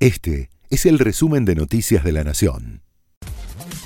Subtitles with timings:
[0.00, 2.80] Este es el resumen de Noticias de la Nación.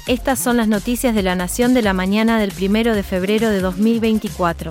[0.07, 3.59] Estas son las noticias de la Nación de la mañana del 1 de febrero de
[3.59, 4.71] 2024.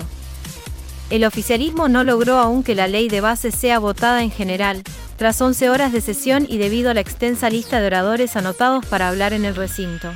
[1.10, 4.82] El oficialismo no logró aún que la ley de base sea votada en general,
[5.18, 9.10] tras 11 horas de sesión y debido a la extensa lista de oradores anotados para
[9.10, 10.14] hablar en el recinto.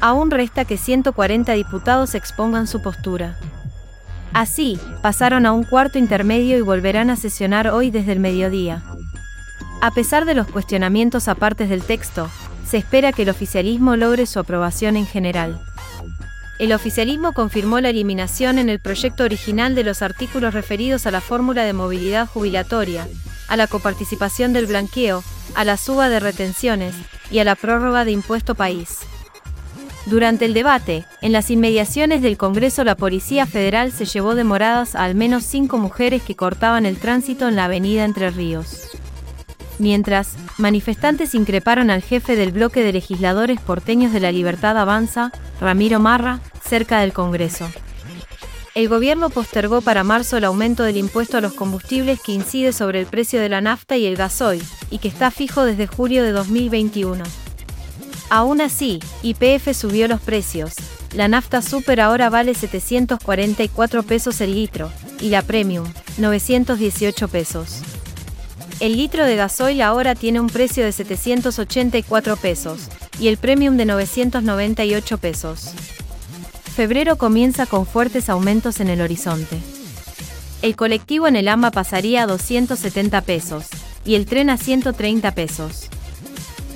[0.00, 3.36] Aún resta que 140 diputados expongan su postura.
[4.32, 8.84] Así, pasaron a un cuarto intermedio y volverán a sesionar hoy desde el mediodía.
[9.82, 12.28] A pesar de los cuestionamientos apartes del texto,
[12.66, 15.58] se espera que el oficialismo logre su aprobación en general.
[16.58, 21.22] El oficialismo confirmó la eliminación en el proyecto original de los artículos referidos a la
[21.22, 23.08] fórmula de movilidad jubilatoria,
[23.48, 25.24] a la coparticipación del blanqueo,
[25.54, 26.94] a la suba de retenciones
[27.30, 28.98] y a la prórroga de impuesto país.
[30.04, 35.04] Durante el debate, en las inmediaciones del Congreso la Policía Federal se llevó demoradas a
[35.04, 38.99] al menos cinco mujeres que cortaban el tránsito en la avenida Entre Ríos
[39.80, 45.98] mientras, manifestantes increparon al jefe del bloque de legisladores porteños de la Libertad Avanza, Ramiro
[45.98, 47.68] Marra, cerca del Congreso.
[48.74, 53.00] El gobierno postergó para marzo el aumento del impuesto a los combustibles que incide sobre
[53.00, 56.30] el precio de la nafta y el gasoil, y que está fijo desde julio de
[56.30, 57.24] 2021.
[58.30, 60.74] Aún así, IPF subió los precios.
[61.14, 65.86] La nafta super ahora vale 744 pesos el litro, y la premium,
[66.18, 67.82] 918 pesos.
[68.80, 73.84] El litro de gasoil ahora tiene un precio de 784 pesos y el premium de
[73.84, 75.72] 998 pesos.
[76.74, 79.58] Febrero comienza con fuertes aumentos en el horizonte.
[80.62, 83.66] El colectivo en el AMBA pasaría a 270 pesos
[84.04, 85.88] y el tren a 130 pesos.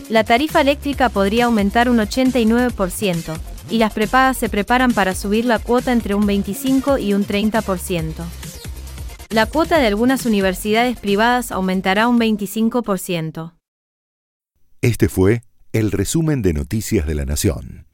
[0.08, 3.38] La tarifa eléctrica podría aumentar un 89%
[3.70, 8.12] y las prepagas se preparan para subir la cuota entre un 25 y un 30%.
[9.34, 13.54] La cuota de algunas universidades privadas aumentará un 25%.
[14.80, 17.88] Este fue el resumen de Noticias de la Nación.